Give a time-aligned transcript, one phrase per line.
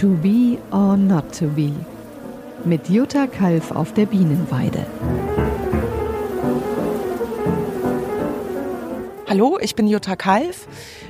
[0.00, 1.72] To be or not to be.
[2.64, 4.86] Mit Jutta Kalf auf der Bienenweide.
[9.28, 10.68] Hallo, ich bin Jutta Kalf.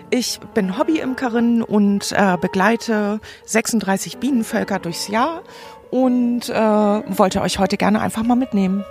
[0.09, 5.43] Ich bin Hobbyimkerin und äh, begleite 36 Bienenvölker durchs Jahr
[5.91, 8.87] und äh, wollte euch heute gerne einfach mal mitnehmen.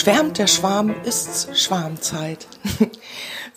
[0.00, 2.46] Schwärmt der Schwarm, ist's Schwarmzeit.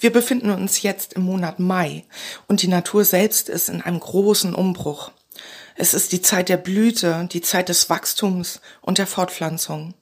[0.02, 2.04] Wir befinden uns jetzt im Monat Mai
[2.50, 5.12] und die Natur selbst ist in einem großen Umbruch.
[5.78, 9.94] Es ist die Zeit der Blüte, die Zeit des Wachstums und der Fortpflanzung.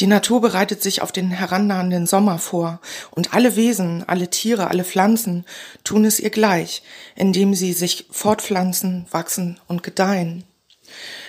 [0.00, 2.80] Die Natur bereitet sich auf den herannahenden Sommer vor
[3.12, 5.44] und alle Wesen, alle Tiere, alle Pflanzen
[5.84, 6.82] tun es ihr gleich,
[7.14, 10.42] indem sie sich fortpflanzen, wachsen und gedeihen.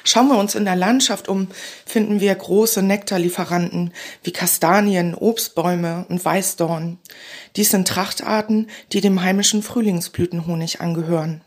[0.04, 1.48] Schauen wir uns in der Landschaft um,
[1.86, 6.98] finden wir große Nektarlieferanten wie Kastanien, Obstbäume und Weißdorn.
[7.56, 11.42] Dies sind Trachtarten, die dem heimischen Frühlingsblütenhonig angehören.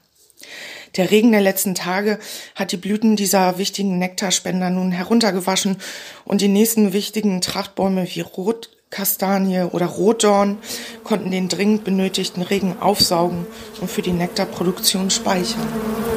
[0.97, 2.21] Der Regen der letzten Tage
[2.55, 5.79] hat die Blüten dieser wichtigen Nektarspender nun heruntergewaschen
[6.25, 10.59] und die nächsten wichtigen Trachtbäume wie Rotkastanie oder Rotdorn
[11.03, 13.47] konnten den dringend benötigten Regen aufsaugen
[13.81, 16.14] und für die Nektarproduktion speichern.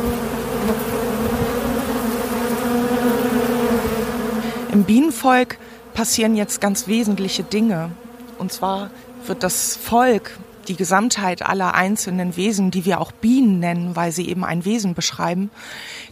[4.78, 5.58] Im Bienenvolk
[5.96, 7.90] passieren jetzt ganz wesentliche Dinge.
[8.38, 8.92] Und zwar
[9.26, 14.30] wird das Volk, die Gesamtheit aller einzelnen Wesen, die wir auch Bienen nennen, weil sie
[14.30, 15.50] eben ein Wesen beschreiben,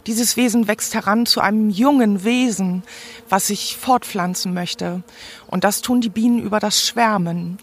[0.08, 2.82] dieses Wesen wächst heran zu einem jungen Wesen,
[3.28, 5.04] was sich fortpflanzen möchte.
[5.46, 7.58] Und das tun die Bienen über das Schwärmen.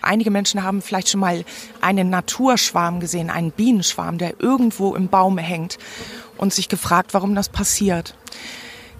[0.00, 1.44] Einige Menschen haben vielleicht schon mal
[1.82, 5.76] einen Naturschwarm gesehen, einen Bienenschwarm, der irgendwo im Baum hängt
[6.38, 8.14] und sich gefragt, warum das passiert.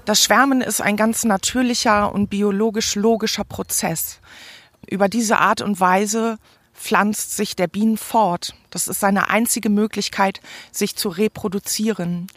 [0.07, 4.21] Das Schwärmen ist ein ganz natürlicher und biologisch logischer Prozess.
[4.89, 6.39] Über diese Art und Weise
[6.73, 8.55] pflanzt sich der Bienen fort.
[8.71, 10.41] Das ist seine einzige Möglichkeit,
[10.71, 12.29] sich zu reproduzieren.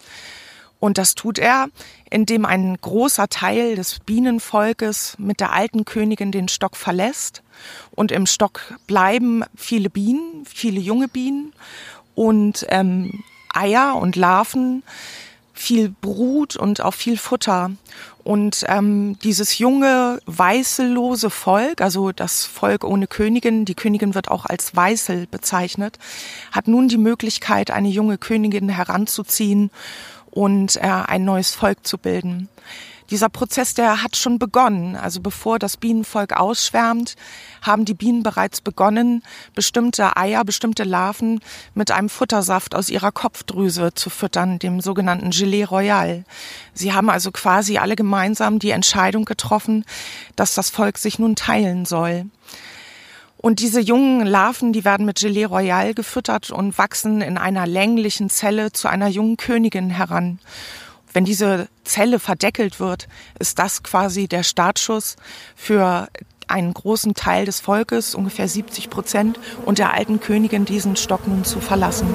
[0.80, 1.68] Und das tut er,
[2.10, 7.44] indem ein großer Teil des Bienenvolkes mit der alten Königin den Stock verlässt.
[7.92, 11.54] Und im Stock bleiben viele Bienen, viele junge Bienen
[12.16, 14.82] und ähm, Eier und Larven
[15.60, 17.72] viel Brut und auch viel Futter.
[18.24, 24.46] Und ähm, dieses junge, weißellose Volk, also das Volk ohne Königin, die Königin wird auch
[24.46, 26.00] als Weißel bezeichnet,
[26.52, 29.70] hat nun die Möglichkeit, eine junge Königin heranzuziehen
[30.32, 32.48] und äh, ein neues Volk zu bilden
[33.10, 34.96] dieser Prozess, der hat schon begonnen.
[34.96, 37.16] Also bevor das Bienenvolk ausschwärmt,
[37.62, 39.24] haben die Bienen bereits begonnen,
[39.56, 41.40] bestimmte Eier, bestimmte Larven
[41.74, 46.24] mit einem Futtersaft aus ihrer Kopfdrüse zu füttern, dem sogenannten Gelee Royal.
[46.74, 49.86] Sie haben also quasi alle gemeinsam die Entscheidung getroffen,
[50.36, 52.26] dass das Volk sich nun teilen soll.
[53.42, 58.30] Und diese jungen Larven, die werden mit Gelee Royal gefüttert und wachsen in einer länglichen
[58.30, 60.40] Zelle zu einer jungen Königin heran.
[61.14, 63.08] Wenn diese Zelle verdeckelt wird,
[63.40, 65.16] ist das quasi der Startschuss
[65.56, 66.08] für
[66.48, 71.44] einen großen Teil des Volkes, ungefähr 70 Prozent, und der alten Königin diesen Stock nun
[71.44, 72.08] zu verlassen.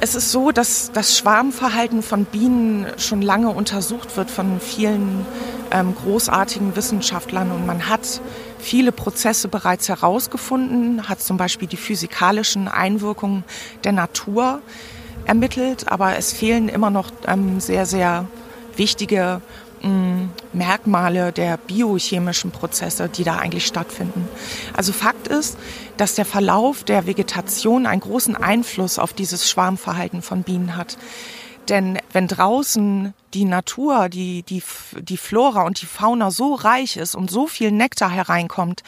[0.00, 5.24] Es ist so, dass das Schwarmverhalten von Bienen schon lange untersucht wird von vielen
[5.70, 8.20] ähm, großartigen Wissenschaftlern und man hat
[8.62, 13.44] viele Prozesse bereits herausgefunden, hat zum Beispiel die physikalischen Einwirkungen
[13.84, 14.62] der Natur
[15.26, 18.26] ermittelt, aber es fehlen immer noch ähm, sehr, sehr
[18.76, 19.40] wichtige
[19.82, 24.28] ähm, Merkmale der biochemischen Prozesse, die da eigentlich stattfinden.
[24.74, 25.58] Also Fakt ist,
[25.96, 30.96] dass der Verlauf der Vegetation einen großen Einfluss auf dieses Schwarmverhalten von Bienen hat.
[31.68, 34.62] Denn wenn draußen die Natur, die, die,
[35.00, 38.82] die Flora und die Fauna so reich ist und so viel Nektar hereinkommt,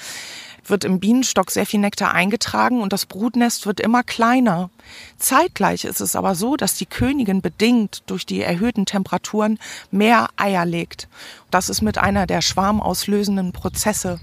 [0.68, 4.70] wird im Bienenstock sehr viel Nektar eingetragen und das Brutnest wird immer kleiner.
[5.18, 9.58] Zeitgleich ist es aber so, dass die Königin bedingt durch die erhöhten Temperaturen
[9.90, 11.08] mehr Eier legt.
[11.50, 14.20] Das ist mit einer der schwarmauslösenden Prozesse.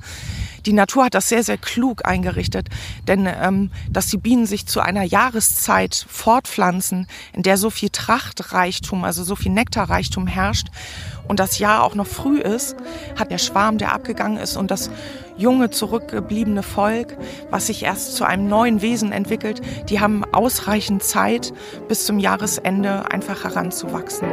[0.66, 2.68] Die Natur hat das sehr, sehr klug eingerichtet,
[3.08, 9.04] denn ähm, dass die Bienen sich zu einer Jahreszeit fortpflanzen, in der so viel Trachtreichtum,
[9.04, 10.68] also so viel Nektarreichtum herrscht
[11.28, 12.75] und das Jahr auch noch früh ist,
[13.18, 14.90] hat der Schwarm, der abgegangen ist und das
[15.38, 17.18] junge, zurückgebliebene Volk,
[17.50, 21.54] was sich erst zu einem neuen Wesen entwickelt, die haben ausreichend Zeit,
[21.88, 24.30] bis zum Jahresende einfach heranzuwachsen.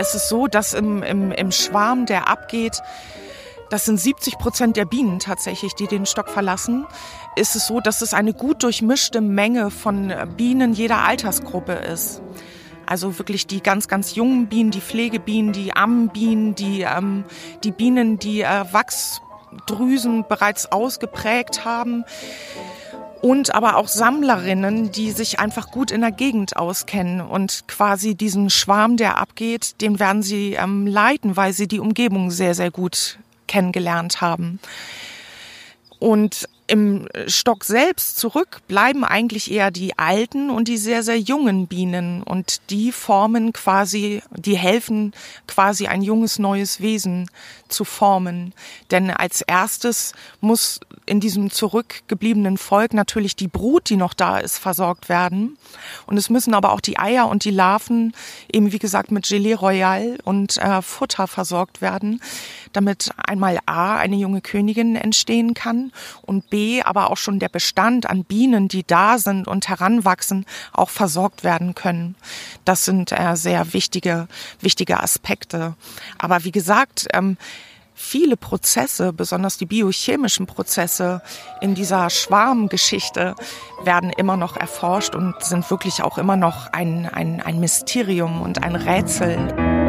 [0.00, 2.80] Es ist so, dass im, im, im Schwarm, der abgeht,
[3.68, 6.86] das sind 70 Prozent der Bienen tatsächlich, die den Stock verlassen,
[7.36, 12.22] ist es so, dass es eine gut durchmischte Menge von Bienen jeder Altersgruppe ist.
[12.86, 17.24] Also wirklich die ganz, ganz jungen Bienen, die Pflegebienen, die Ammenbienen, die, ähm,
[17.62, 22.04] die Bienen, die äh, Wachsdrüsen bereits ausgeprägt haben
[23.20, 28.50] und aber auch Sammlerinnen, die sich einfach gut in der Gegend auskennen und quasi diesen
[28.50, 33.18] Schwarm, der abgeht, den werden sie ähm, leiten, weil sie die Umgebung sehr, sehr gut
[33.46, 34.58] kennengelernt haben.
[35.98, 41.66] Und im Stock selbst zurück bleiben eigentlich eher die alten und die sehr, sehr jungen
[41.66, 42.22] Bienen.
[42.22, 45.12] Und die formen quasi, die helfen
[45.48, 47.28] quasi ein junges neues Wesen
[47.68, 48.54] zu formen.
[48.92, 54.58] Denn als erstes muss in diesem zurückgebliebenen Volk natürlich die Brut, die noch da ist,
[54.58, 55.58] versorgt werden.
[56.06, 58.12] Und es müssen aber auch die Eier und die Larven
[58.52, 62.22] eben, wie gesagt, mit Gelee Royal und äh, Futter versorgt werden,
[62.72, 65.90] damit einmal A, eine junge Königin entstehen kann
[66.22, 70.90] und B, aber auch schon der Bestand an Bienen, die da sind und heranwachsen, auch
[70.90, 72.14] versorgt werden können.
[72.64, 74.28] Das sind äh, sehr wichtige,
[74.60, 75.74] wichtige Aspekte.
[76.18, 77.36] Aber wie gesagt, ähm,
[77.94, 81.22] viele Prozesse, besonders die biochemischen Prozesse
[81.60, 83.34] in dieser Schwarmgeschichte
[83.84, 88.62] werden immer noch erforscht und sind wirklich auch immer noch ein, ein, ein Mysterium und
[88.62, 89.79] ein Rätsel.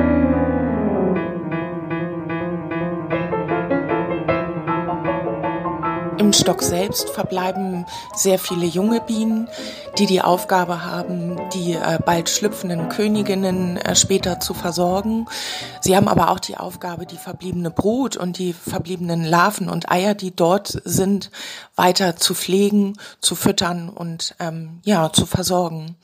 [6.21, 9.49] Im Stock selbst verbleiben sehr viele junge Bienen,
[9.97, 15.25] die die Aufgabe haben, die äh, bald schlüpfenden Königinnen äh, später zu versorgen.
[15.81, 20.13] Sie haben aber auch die Aufgabe, die verbliebene Brut und die verbliebenen Larven und Eier,
[20.13, 21.31] die dort sind,
[21.75, 25.95] weiter zu pflegen, zu füttern und ähm, ja zu versorgen.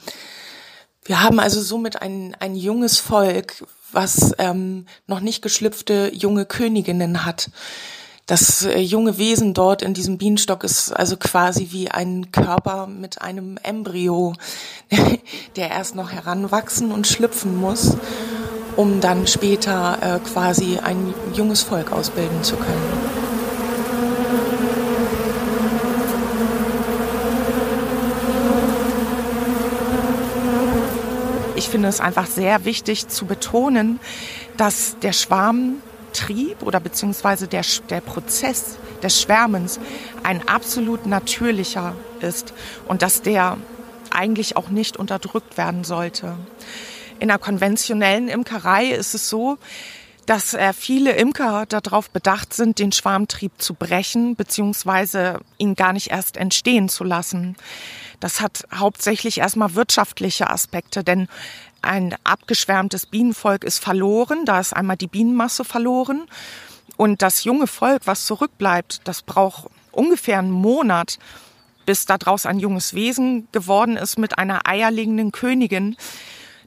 [1.06, 7.24] Wir haben also somit ein, ein junges Volk, was ähm, noch nicht geschlüpfte junge Königinnen
[7.24, 7.52] hat.
[8.28, 13.22] Das äh, junge Wesen dort in diesem Bienenstock ist also quasi wie ein Körper mit
[13.22, 14.34] einem Embryo,
[15.56, 17.96] der erst noch heranwachsen und schlüpfen muss,
[18.76, 23.18] um dann später äh, quasi ein junges Volk ausbilden zu können.
[31.56, 34.02] Ich finde es einfach sehr wichtig zu betonen,
[34.58, 35.82] dass der Schwarm
[36.18, 39.80] Trieb oder beziehungsweise der, der Prozess des Schwärmens
[40.24, 42.54] ein absolut natürlicher ist
[42.88, 43.58] und dass der
[44.10, 46.36] eigentlich auch nicht unterdrückt werden sollte.
[47.20, 49.58] In der konventionellen Imkerei ist es so,
[50.26, 56.12] dass äh, viele Imker darauf bedacht sind, den Schwarmtrieb zu brechen, beziehungsweise ihn gar nicht
[56.12, 57.56] erst entstehen zu lassen.
[58.20, 61.28] Das hat hauptsächlich erstmal wirtschaftliche Aspekte, denn
[61.88, 66.28] ein abgeschwärmtes Bienenvolk ist verloren, da ist einmal die Bienenmasse verloren.
[66.98, 71.20] Und das junge Volk, was zurückbleibt, das braucht ungefähr einen Monat,
[71.86, 75.96] bis daraus ein junges Wesen geworden ist mit einer eierlegenden Königin,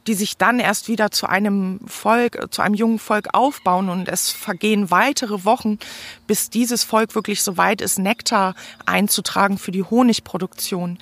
[0.07, 4.31] die sich dann erst wieder zu einem Volk, zu einem jungen Volk aufbauen und es
[4.31, 5.77] vergehen weitere Wochen,
[6.25, 10.97] bis dieses Volk wirklich so weit ist, Nektar einzutragen für die Honigproduktion.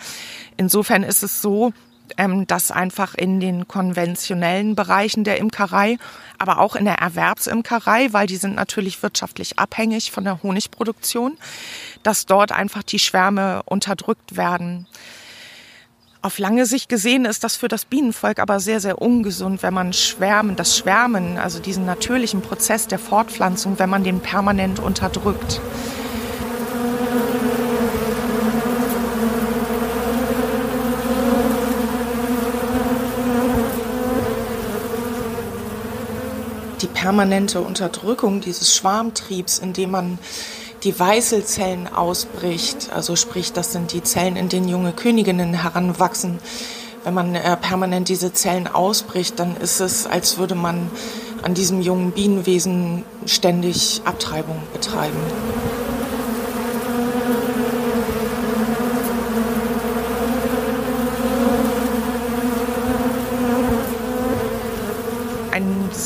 [0.58, 1.72] Insofern ist es so,
[2.18, 5.98] ähm, dass einfach in den konventionellen Bereichen der Imkerei,
[6.38, 11.38] aber auch in der Erwerbsimkerei, weil die sind natürlich wirtschaftlich abhängig von der Honigproduktion,
[12.04, 14.88] dass dort einfach die Schwärme unterdrückt werden.
[16.22, 19.94] Auf lange Sicht gesehen ist das für das Bienenvolk aber sehr, sehr ungesund, wenn man
[19.94, 25.62] Schwärmen, das Schwärmen, also diesen natürlichen Prozess der Fortpflanzung, wenn man den permanent unterdrückt.
[36.82, 40.20] Die permanente Unterdrückung dieses Schwarmtriebs, indem man
[40.84, 46.40] die Weißelzellen ausbricht, also sprich, das sind die Zellen, in denen junge Königinnen heranwachsen.
[47.04, 50.90] Wenn man äh, permanent diese Zellen ausbricht, dann ist es, als würde man
[51.44, 55.18] an diesem jungen Bienenwesen ständig Abtreibung betreiben.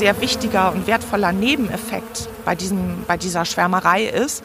[0.03, 4.43] Sehr wichtiger und wertvoller Nebeneffekt bei, diesem, bei dieser Schwärmerei ist,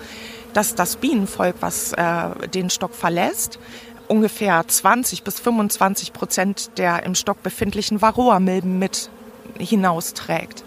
[0.55, 3.59] dass das Bienenvolk, was äh, den Stock verlässt,
[4.07, 9.11] ungefähr 20 bis 25 Prozent der im Stock befindlichen Varroa-Milben mit
[9.59, 10.63] hinausträgt.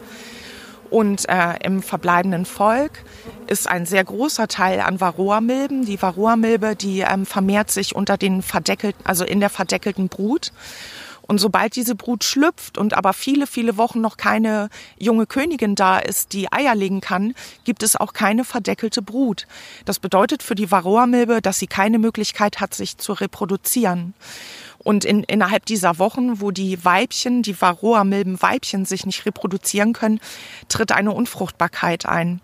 [0.90, 2.92] Und äh, im verbleibenden Volk
[3.48, 5.86] ist ein sehr großer Teil an Varroa-Milben.
[5.86, 10.52] Die Varroa-Milbe, die ähm, vermehrt sich unter den verdeckelten, also in der verdeckelten Brut
[11.32, 14.68] Und sobald diese Brut schlüpft und aber viele, viele Wochen noch keine
[15.00, 19.48] junge Königin da ist, die Eier legen kann, gibt es auch keine verdeckelte Brut.
[19.86, 24.14] Das bedeutet für die Varroa-Milbe, dass sie keine Möglichkeit hat, sich zu reproduzieren.
[24.78, 30.20] Und in, innerhalb dieser Wochen, wo die Weibchen, die Varroa-Milben-Weibchen sich nicht reproduzieren können,
[30.68, 32.42] tritt eine Unfruchtbarkeit ein.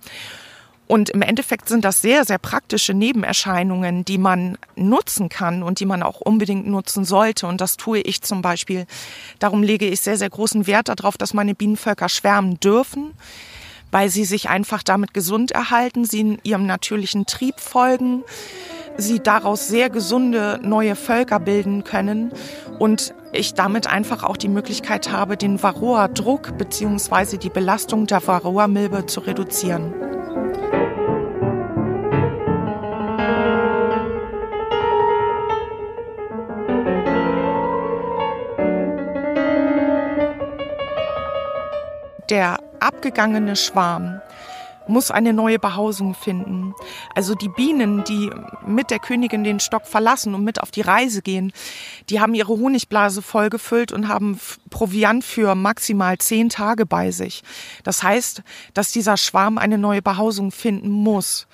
[0.87, 5.85] Und im Endeffekt sind das sehr, sehr praktische Nebenerscheinungen, die man nutzen kann und die
[5.85, 7.47] man auch unbedingt nutzen sollte.
[7.47, 8.85] Und das tue ich zum Beispiel.
[9.39, 13.11] Darum lege ich sehr, sehr großen Wert darauf, dass meine Bienenvölker schwärmen dürfen,
[13.91, 18.23] weil sie sich einfach damit gesund erhalten, sie in ihrem natürlichen Trieb folgen,
[18.97, 22.31] sie daraus sehr gesunde neue Völker bilden können
[22.79, 27.37] und ich damit einfach auch die Möglichkeit habe, den Varroa-Druck bzw.
[27.37, 30.06] die Belastung der Varroa-Milbe zu reduzieren.
[42.29, 44.21] Der abgegangene Schwarm
[44.89, 46.73] muss eine neue Behausung finden.
[47.15, 48.29] Also die Bienen, die
[48.65, 51.51] mit der Königin den Stock verlassen und mit auf die Reise gehen,
[52.09, 57.43] die haben ihre Honigblase vollgefüllt und haben Proviant für maximal zehn Tage bei sich.
[57.83, 58.43] Das heißt,
[58.73, 61.47] dass dieser Schwarm eine neue Behausung finden muss.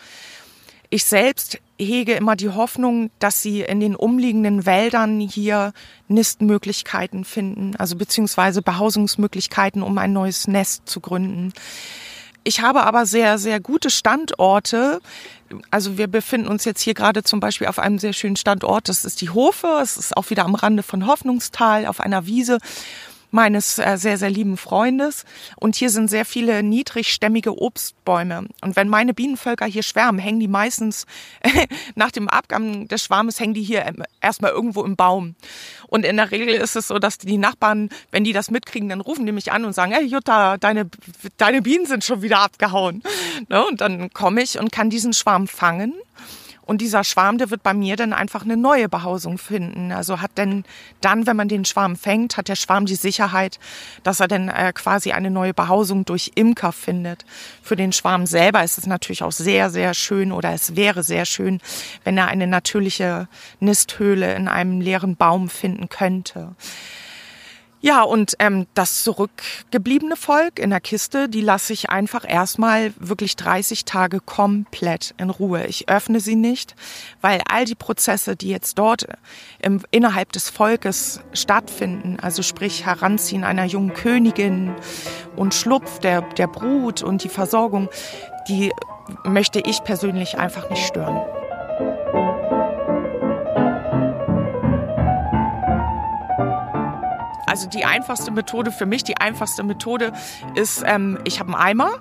[0.89, 5.73] Ich selbst hege immer die Hoffnung, dass sie in den umliegenden Wäldern hier
[6.07, 11.53] Nistmöglichkeiten finden, also beziehungsweise Behausungsmöglichkeiten, um ein neues Nest zu gründen.
[12.43, 15.01] Ich habe aber sehr, sehr gute Standorte.
[15.71, 18.89] Also wir befinden uns jetzt hier gerade zum Beispiel auf einem sehr schönen Standort.
[18.89, 19.79] Das ist die Hofe.
[19.81, 22.57] Es ist auch wieder am Rande von Hoffnungstal auf einer Wiese
[23.33, 25.25] meines äh, sehr, sehr lieben Freundes.
[25.57, 28.45] Und hier sind sehr viele niedrigstämmige Obstbäume.
[28.61, 31.05] Und wenn meine Bienenvölker hier schwärmen, hängen die meistens
[31.95, 35.35] nach dem Abgang des Schwarmes, hängen die hier ähm, erstmal irgendwo im Baum.
[35.87, 39.01] Und in der Regel ist es so, dass die Nachbarn, wenn die das mitkriegen, dann
[39.01, 40.89] rufen die mich an und sagen, hey Jutta, deine,
[41.37, 43.01] deine Bienen sind schon wieder abgehauen.
[43.49, 43.65] Ne?
[43.65, 45.93] Und dann komme ich und kann diesen Schwarm fangen
[46.65, 49.91] und dieser Schwarm, der wird bei mir dann einfach eine neue Behausung finden.
[49.91, 50.63] Also hat denn
[51.01, 53.59] dann, wenn man den Schwarm fängt, hat der Schwarm die Sicherheit,
[54.03, 57.25] dass er dann äh, quasi eine neue Behausung durch Imker findet.
[57.61, 61.25] Für den Schwarm selber ist es natürlich auch sehr, sehr schön oder es wäre sehr
[61.25, 61.59] schön,
[62.05, 63.27] wenn er eine natürliche
[63.59, 66.55] Nisthöhle in einem leeren Baum finden könnte.
[67.85, 73.35] Ja, und ähm, das zurückgebliebene Volk in der Kiste, die lasse ich einfach erstmal wirklich
[73.35, 75.65] 30 Tage komplett in Ruhe.
[75.65, 76.77] Ich öffne sie nicht,
[77.19, 79.05] weil all die Prozesse, die jetzt dort
[79.59, 84.73] im, innerhalb des Volkes stattfinden, also sprich Heranziehen einer jungen Königin
[85.35, 87.89] und Schlupf der, der Brut und die Versorgung,
[88.47, 88.71] die
[89.25, 91.21] möchte ich persönlich einfach nicht stören.
[97.53, 100.11] Also die einfachste Methode für mich, die einfachste Methode
[100.55, 101.99] ist, ähm, ich habe einen Eimer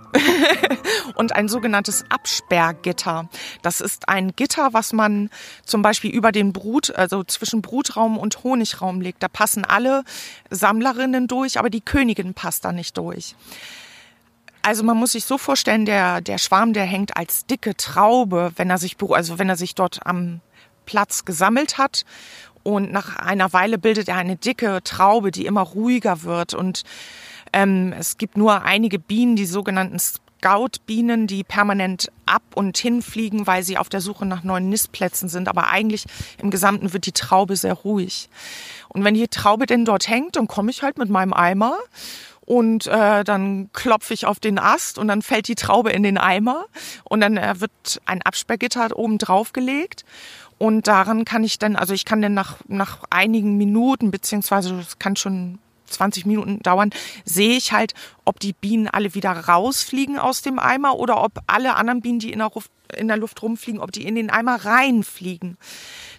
[1.14, 3.28] und ein sogenanntes Absperrgitter.
[3.60, 5.28] Das ist ein Gitter, was man
[5.62, 9.22] zum Beispiel über den Brut, also zwischen Brutraum und Honigraum legt.
[9.22, 10.04] Da passen alle
[10.48, 13.36] Sammlerinnen durch, aber die Königin passt da nicht durch.
[14.62, 18.70] Also man muss sich so vorstellen, der, der Schwarm, der hängt als dicke Traube, wenn
[18.70, 20.40] er sich, also wenn er sich dort am
[20.86, 22.04] Platz gesammelt hat
[22.62, 26.54] und nach einer Weile bildet er eine dicke Traube, die immer ruhiger wird.
[26.54, 26.82] Und
[27.52, 33.62] ähm, es gibt nur einige Bienen, die sogenannten Scout-Bienen, die permanent ab und hinfliegen, weil
[33.62, 35.48] sie auf der Suche nach neuen Nistplätzen sind.
[35.48, 36.04] Aber eigentlich
[36.38, 38.28] im Gesamten wird die Traube sehr ruhig.
[38.88, 41.76] Und wenn die Traube denn dort hängt, dann komme ich halt mit meinem Eimer
[42.44, 46.18] und äh, dann klopfe ich auf den Ast und dann fällt die Traube in den
[46.18, 46.66] Eimer
[47.04, 50.04] und dann äh, wird ein Absperrgitter oben drauf gelegt
[50.62, 55.00] und daran kann ich dann, also ich kann dann nach, nach einigen Minuten, beziehungsweise es
[55.00, 56.90] kann schon 20 Minuten dauern,
[57.24, 61.74] sehe ich halt, ob die Bienen alle wieder rausfliegen aus dem Eimer oder ob alle
[61.74, 64.64] anderen Bienen, die in der, Luft, in der Luft rumfliegen, ob die in den Eimer
[64.64, 65.58] reinfliegen.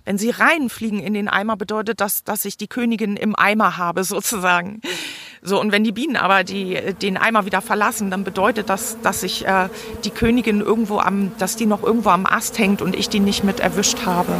[0.03, 4.03] Wenn sie reinfliegen in den Eimer, bedeutet das, dass ich die Königin im Eimer habe,
[4.03, 4.81] sozusagen.
[5.45, 9.23] So, und wenn die Bienen aber die, den Eimer wieder verlassen, dann bedeutet das, dass
[9.23, 9.67] ich äh,
[10.05, 13.43] die Königin irgendwo am, dass die noch irgendwo am Ast hängt und ich die nicht
[13.43, 14.33] mit erwischt habe.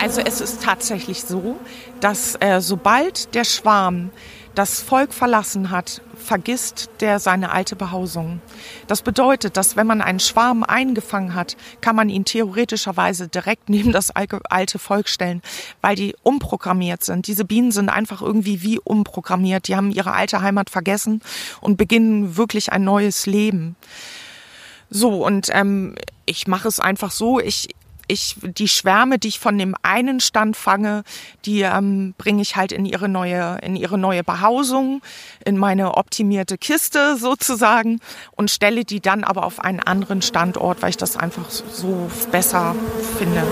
[0.00, 1.56] Also es ist tatsächlich so,
[2.00, 4.10] dass äh, sobald der Schwarm
[4.54, 8.40] das Volk verlassen hat, vergisst der seine alte Behausung.
[8.86, 13.92] Das bedeutet, dass wenn man einen Schwarm eingefangen hat, kann man ihn theoretischerweise direkt neben
[13.92, 15.42] das alte Volk stellen,
[15.80, 17.26] weil die umprogrammiert sind.
[17.26, 19.68] Diese Bienen sind einfach irgendwie wie umprogrammiert.
[19.68, 21.20] Die haben ihre alte Heimat vergessen
[21.60, 23.76] und beginnen wirklich ein neues Leben.
[24.90, 25.94] So, und ähm,
[26.26, 27.68] ich mache es einfach so, ich
[28.08, 31.04] ich die Schwärme, die ich von dem einen Stand fange,
[31.44, 35.02] die ähm, bringe ich halt in ihre neue in ihre neue Behausung,
[35.44, 38.00] in meine optimierte Kiste sozusagen
[38.32, 42.74] und stelle die dann aber auf einen anderen Standort, weil ich das einfach so besser
[43.18, 43.42] finde.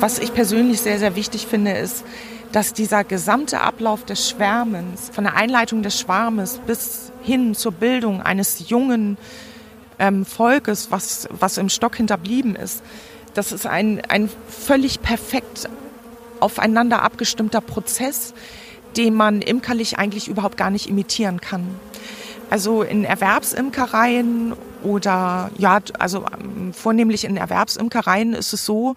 [0.00, 2.04] Was ich persönlich sehr sehr wichtig finde, ist
[2.52, 8.22] dass dieser gesamte Ablauf des Schwärmens, von der Einleitung des Schwarmes bis hin zur Bildung
[8.22, 9.16] eines jungen
[9.98, 12.82] ähm, Volkes, was, was im Stock hinterblieben ist,
[13.34, 15.68] das ist ein, ein völlig perfekt
[16.40, 18.34] aufeinander abgestimmter Prozess,
[18.96, 21.66] den man imkerlich eigentlich überhaupt gar nicht imitieren kann.
[22.50, 24.52] Also in Erwerbsimkereien
[24.82, 28.94] oder ja, also ähm, vornehmlich in Erwerbsimkereien ist es so,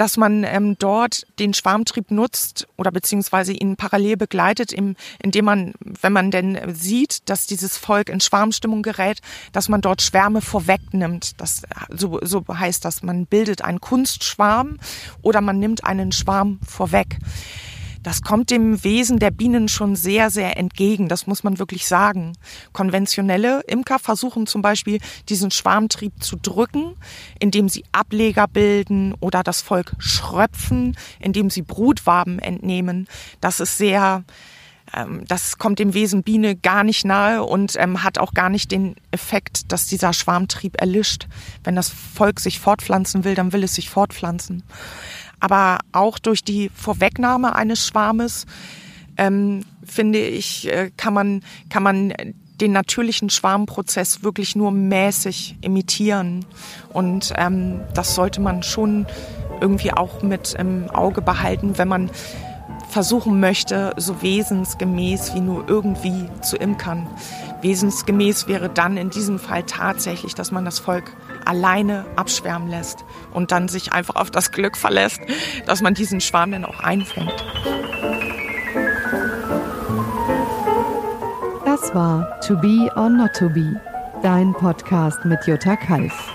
[0.00, 5.74] dass man ähm, dort den Schwarmtrieb nutzt oder beziehungsweise ihn parallel begleitet, im, indem man,
[6.00, 9.20] wenn man denn sieht, dass dieses Volk in Schwarmstimmung gerät,
[9.52, 11.38] dass man dort Schwärme vorwegnimmt.
[11.38, 14.78] Das, so, so heißt das, man bildet einen Kunstschwarm
[15.20, 17.18] oder man nimmt einen Schwarm vorweg.
[18.02, 21.08] Das kommt dem Wesen der Bienen schon sehr, sehr entgegen.
[21.08, 22.32] Das muss man wirklich sagen.
[22.72, 26.94] Konventionelle Imker versuchen zum Beispiel, diesen Schwarmtrieb zu drücken,
[27.38, 33.06] indem sie Ableger bilden oder das Volk schröpfen, indem sie Brutwaben entnehmen.
[33.40, 34.24] Das ist sehr,
[34.94, 38.70] ähm, das kommt dem Wesen Biene gar nicht nahe und ähm, hat auch gar nicht
[38.70, 41.28] den Effekt, dass dieser Schwarmtrieb erlischt.
[41.64, 44.62] Wenn das Volk sich fortpflanzen will, dann will es sich fortpflanzen
[45.40, 48.46] aber auch durch die Vorwegnahme eines Schwarmes
[49.16, 52.12] ähm, finde ich, äh, kann man, kann man
[52.60, 56.44] den natürlichen Schwarmprozess wirklich nur mäßig imitieren.
[56.92, 59.06] Und ähm, das sollte man schon
[59.60, 62.10] irgendwie auch mit im Auge behalten, wenn man
[62.88, 67.06] versuchen möchte, so wesensgemäß wie nur irgendwie zu imkern.
[67.62, 73.52] Wesensgemäß wäre dann in diesem Fall tatsächlich, dass man das Volk alleine abschwärmen lässt und
[73.52, 75.20] dann sich einfach auf das Glück verlässt,
[75.66, 77.44] dass man diesen Schwarm dann auch einfängt.
[81.64, 83.80] Das war To Be or Not to Be,
[84.22, 86.29] dein Podcast mit Jutta Kalf.